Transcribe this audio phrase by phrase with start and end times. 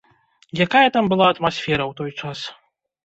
[0.65, 2.39] Якая там была атмасфера ў той час?